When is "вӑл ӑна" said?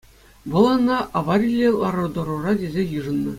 0.51-0.97